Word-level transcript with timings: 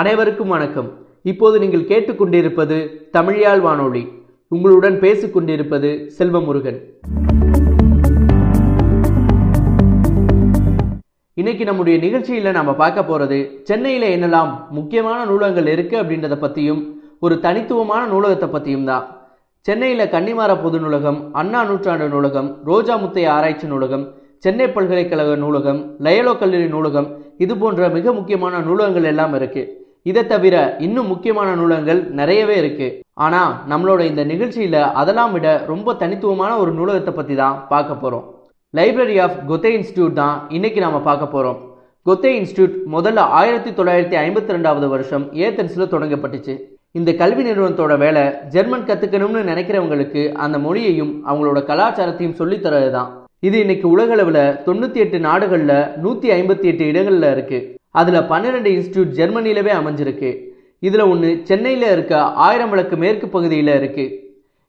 அனைவருக்கும் 0.00 0.52
வணக்கம். 0.54 0.88
இப்போது 1.30 1.56
நீங்கள் 1.62 1.86
கேட்டுக்கொண்டிருப்பது 1.90 2.76
தமிழ்யாழ் 3.14 3.62
வானொலி. 3.64 4.02
உங்களுடன் 4.52 4.96
பேசிக்கொண்டிருப்பது 5.04 5.88
செல்வமுருகன். 6.18 6.78
இன்னைக்கு 11.36 11.64
நம்முடைய 11.70 11.96
நிகழ்ச்சியில 12.04 12.52
நாம 12.58 12.74
பார்க்க 12.82 13.02
போறது 13.10 13.38
சென்னையில 13.70 14.10
என்னெல்லாம் 14.16 14.52
முக்கியமான 14.78 15.18
நூலகங்கள் 15.30 15.70
இருக்கு 15.74 15.96
அப்படின்றத 16.02 16.38
பத்தியும் 16.44 16.82
ஒரு 17.26 17.36
தனித்துவமான 17.46 18.02
நூலகத்தை 18.12 18.50
பத்தியும் 18.54 18.88
தான். 18.90 19.06
சென்னையில 19.66 20.06
கன்னிமாரா 20.14 20.56
பொது 20.66 20.80
நூலகம் 20.84 21.18
அண்ணா 21.42 21.62
நூற்றாண்டு 21.70 22.08
நூலகம் 22.14 22.50
ரோஜா 22.70 22.96
முத்தைய 23.04 23.32
ஆராய்ச்சி 23.36 23.68
நூலகம் 23.72 24.06
சென்னை 24.44 24.68
பல்கலைக்கழக 24.76 25.34
நூலகம் 25.44 25.82
லயலோ 26.06 26.34
கல்லூரி 26.40 26.70
நூலகம் 26.76 27.10
இது 27.44 27.54
போன்ற 27.56 27.88
மிக 27.98 28.12
முக்கியமான 28.12 28.60
நூலகங்கள் 28.68 29.10
எல்லாம் 29.12 29.34
இருக்குது 29.38 29.77
இதை 30.10 30.22
தவிர 30.32 30.56
இன்னும் 30.86 31.10
முக்கியமான 31.12 31.54
நூலகங்கள் 31.60 32.00
நிறையவே 32.20 32.56
இருக்கு. 32.62 32.88
ஆனா 33.24 33.40
நம்மளோட 33.70 34.00
இந்த 34.10 34.24
நிகழ்ச்சியில 34.32 34.76
அதெல்லாம் 35.00 35.32
விட 35.36 35.48
ரொம்ப 35.72 35.94
தனித்துவமான 36.02 36.52
ஒரு 36.62 36.72
நூலகத்தை 36.78 37.14
பத்தி 37.14 37.34
தான் 37.42 37.56
பார்க்க 37.72 38.02
போறோம். 38.02 38.26
லைப்ரரி 38.74 39.16
ஆஃப் 39.24 39.36
கொத்தே 39.50 39.70
இன்ஸ்டியூட் 39.78 40.18
தான் 40.22 40.36
இன்னைக்கு 40.56 40.80
நாம 40.80 41.00
பார்க்க 41.08 41.34
போறோம். 41.34 41.58
கொத்தே 42.06 42.30
இன்ஸ்டியூட் 42.40 42.74
முதல்ல 42.94 43.20
ஆயிரத்தி 43.38 43.70
தொள்ளாயிரத்தி 43.78 44.16
ஐம்பத்தி 44.24 44.54
ரெண்டாவது 44.56 44.88
வருஷம் 44.94 45.24
ஏத்தன்ஸில் 45.44 45.92
தொடங்கப்பட்டுச்சு. 45.94 46.54
இந்த 46.98 47.10
கல்வி 47.12 47.42
நிறுவனத்தோட 47.48 47.94
வேலை 48.04 48.22
ஜெர்மன் 48.52 48.86
கத்துக்கணும்னு 48.90 49.40
நினைக்கிறவங்களுக்கு 49.50 50.22
அந்த 50.44 50.58
மொழியையும் 50.58 51.12
அவங்களோட 51.28 51.60
கலாச்சாரத்தையும் 51.70 52.38
சொல்லித் 52.40 52.62
தரது 52.66 52.90
தான் 52.90 53.10
இது 53.48 53.56
இன்னைக்கு 53.58 53.86
உலகளவில் 53.94 54.44
தொண்ணூற்றி 54.66 55.00
எட்டு 55.04 55.18
நாடுகளில் 55.26 55.76
நூற்றி 56.04 56.28
ஐம்பத்தி 56.38 56.66
எட்டு 56.70 56.86
இடங்களில் 56.92 57.28
இருக்கு. 57.34 57.58
அதில் 57.98 58.26
பன்னிரெண்டு 58.30 58.70
இன்ஸ்டியூட் 58.76 59.12
ஜெர்மனியிலவே 59.18 59.72
அமைஞ்சிருக்கு. 59.80 60.30
இதில் 60.86 61.08
ஒன்று 61.12 61.30
சென்னையில் 61.48 61.86
இருக்க 61.94 62.14
ஆயிரம் 62.46 62.72
விளக்கு 62.72 62.96
மேற்கு 63.02 63.28
பகுதியில் 63.36 63.72
இருக்குது 63.78 64.14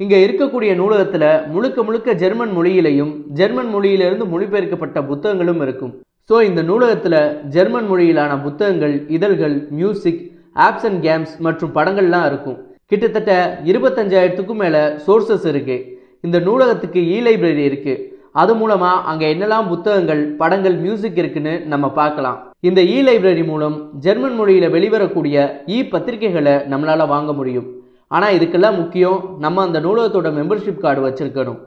இங்கே 0.00 0.18
இருக்கக்கூடிய 0.26 0.70
நூலகத்தில் 0.80 1.28
முழுக்க 1.54 1.78
முழுக்க 1.88 2.14
ஜெர்மன் 2.22 2.52
மொழியிலையும் 2.56 3.12
ஜெர்மன் 3.38 3.70
மொழியிலிருந்து 3.74 4.24
மொழிபெயர்க்கப்பட்ட 4.32 4.98
புத்தகங்களும் 5.10 5.62
இருக்கும். 5.64 5.92
ஸோ 6.30 6.34
இந்த 6.48 6.60
நூலகத்தில் 6.70 7.20
ஜெர்மன் 7.54 7.88
மொழியிலான 7.90 8.32
புத்தகங்கள் 8.46 8.94
இதழ்கள் 9.16 9.56
மியூசிக் 9.78 10.22
ஆப்ஸ் 10.66 10.86
அண்ட் 10.88 11.00
கேம்ஸ் 11.06 11.34
மற்றும் 11.46 11.74
படங்கள்லாம் 11.76 12.26
இருக்கும். 12.30 12.58
கிட்டத்தட்ட 12.92 13.32
இருபத்தஞ்சாயிரத்துக்கும் 13.70 14.62
மேலே 14.64 14.82
சோர்சஸ் 15.06 15.46
இருக்குது 15.52 15.84
இந்த 16.26 16.38
நூலகத்துக்கு 16.48 17.00
இ 17.14 17.16
லைப்ரரி 17.26 17.64
இருக்குது 17.70 18.02
அது 18.40 18.52
மூலமா 18.60 18.90
அங்க 19.10 19.24
என்னெல்லாம் 19.32 19.68
புத்தகங்கள் 19.72 20.22
படங்கள் 20.40 20.76
மியூசிக் 20.84 21.18
இருக்குன்னு 21.22 21.52
நம்ம 21.72 21.86
பார்க்கலாம். 21.98 22.38
இந்த 22.68 22.80
இ 22.94 22.96
லைப்ரரி 23.08 23.44
மூலம் 23.50 23.76
ஜெர்மன் 24.04 24.36
மொழியில 24.40 24.68
வெளிவரக்கூடிய 24.74 25.36
இ 25.76 25.78
பத்திரிகைகளை 25.92 26.54
நம்மளால 26.72 27.06
வாங்க 27.12 27.32
முடியும். 27.38 27.68
ஆனா 28.10 28.26
இதுக்கெல்லாம் 28.36 28.78
முக்கியம் 28.80 29.20
நம்ம 29.44 29.62
அந்த 29.66 29.80
நூலகத்தோட 29.80 30.30
மெம்பர்ஷிப் 30.38 30.82
கார்டு 30.84 31.00
வச்சிருக்கணும். 31.06 31.60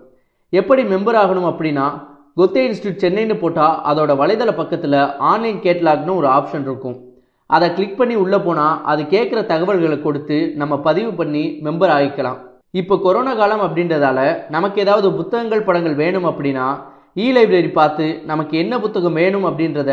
எப்படி 0.54 0.84
மெம்பர் 0.94 1.20
ஆகணும் 1.24 1.50
அப்படின்னா 1.52 1.88
கொத்தே 2.40 2.62
இன்ஸ்டியூட் 2.68 3.04
சென்னைன்னு 3.04 3.36
போட்டால் 3.44 3.78
அதோட 3.90 4.12
வலைதள 4.22 4.52
பக்கத்தில் 4.60 5.00
ஆன்லைன் 5.32 5.60
கேட்லாக்னு 5.68 6.18
ஒரு 6.22 6.28
ஆப்ஷன் 6.38 6.66
இருக்கும். 6.68 6.98
அதை 7.50 7.68
கிளிக் 7.78 7.98
பண்ணி 8.00 8.16
உள்ளே 8.24 8.40
போனால் 8.46 8.80
அது 8.92 9.02
கேட்குற 9.16 9.40
தகவல்களை 9.54 9.98
கொடுத்து 10.02 10.38
நம்ம 10.62 10.74
பதிவு 10.88 11.12
பண்ணி 11.20 11.46
மெம்பர் 11.68 11.94
ஆகிக்கலாம். 11.98 12.40
இப்போ 12.80 12.96
கொரோனா 13.04 13.34
காலம் 13.40 13.64
அப்படின்றதால 13.66 14.20
நமக்கு 14.56 14.78
ஏதாவது 14.84 15.08
புத்தகங்கள் 15.20 15.66
படங்கள் 15.68 15.96
வேணும் 16.02 16.28
அப்படின்னா 16.30 16.66
இ 17.24 17.28
லைப்ரரி 17.36 17.72
பார்த்து 17.78 18.08
நமக்கு 18.32 18.56
என்ன 18.64 18.74
புத்தகம் 18.84 19.18
வேணும் 19.22 19.46
அப்படின்றத 19.50 19.92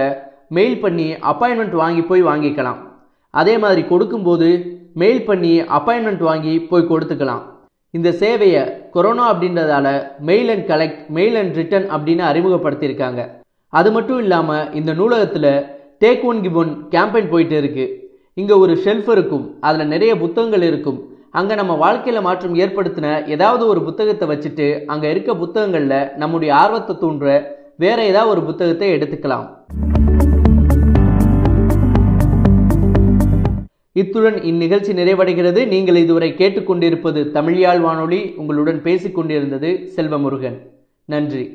மெயில் 0.56 0.76
பண்ணி 0.84 1.06
அப்பாயின்மெண்ட் 1.30 1.76
வாங்கி 1.82 2.02
போய் 2.08 2.22
வாங்கிக்கலாம். 2.30 2.80
அதே 3.34 3.54
மாதிரி 3.64 3.82
கொடுக்கும்போது 3.92 4.48
மெயில் 5.02 5.22
பண்ணி 5.28 5.52
அப்பாயின்மெண்ட் 5.78 6.24
வாங்கி 6.30 6.54
போய் 6.70 6.90
கொடுத்துக்கலாம். 6.90 7.42
இந்த 7.94 8.08
சேவையை 8.22 8.62
கொரோனா 8.96 9.24
அப்படின்றதால 9.32 9.86
mail 10.28 10.50
and 10.54 10.66
collect 10.72 11.00
mail 11.16 11.38
and 11.40 11.56
return 11.60 11.88
அப்படின்னு 11.94 12.24
அறிமுகப்படுத்தியிருக்காங்க. 12.30 13.20
அது 13.72 13.88
மட்டும் 13.96 14.20
இல்லாமல் 14.24 14.68
இந்த 14.80 14.90
நூலகத்தில் 15.00 15.52
take 16.04 16.24
one 16.30 16.40
give 16.44 16.58
one 16.62 16.72
campaign 16.94 17.32
போயிட்டு 17.32 17.56
இருக்கு. 17.62 17.86
இங்கே 18.40 18.54
ஒரு 18.64 18.74
ஷெல்ஃப் 18.84 19.10
இருக்கும். 19.16 19.44
அதில் 19.68 19.92
நிறைய 19.94 20.12
புத்தகங்கள் 20.22 20.64
இருக்கும். 20.70 21.00
அங்கே 21.38 21.54
நம்ம 21.58 21.72
வாழ்க்கையில் 21.82 22.24
மாற்றம் 22.26 22.52
ஏற்படுத்தின 22.54 23.06
ஏதாவது 23.34 23.62
ஒரு 23.70 23.80
புத்தகத்தை 23.86 24.26
வச்சுட்டு 24.28 24.66
அங்கே 24.92 25.10
இருக்க 25.10 25.30
புத்தகங்களில் 25.40 25.94
நம்முடைய 26.22 26.50
ஆர்வத்தை 26.54 26.94
தூண்டுற 27.00 27.30
வேற 27.76 27.98
ஏதாவது 28.10 28.30
ஒரு 28.34 28.42
புத்தகத்தை 28.48 28.88
எடுத்துக்கலாம். 28.96 29.46
இத்துடன் 34.02 34.38
இந்நிகழ்ச்சி 34.50 34.94
நிறைவடைகிறது. 35.00 35.66
நீங்கள் 35.74 36.00
இதுவரை 36.04 36.30
கேட்டுக்கொண்டிருப்பது 36.38 37.22
தமிழ்யாழ் 37.38 37.80
வானொலி. 37.80 38.22
உங்களுடன் 38.36 38.80
பேசிக்கொண்டிருந்தது 38.88 39.72
செல்வமுருகன். 39.96 40.58
நன்றி. 41.08 41.46